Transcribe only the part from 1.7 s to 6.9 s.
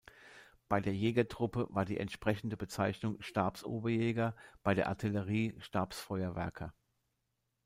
die entsprechende Bezeichnung "Stabs-Oberjäger", bei der Artillerie "Stabs-Feuerwerker".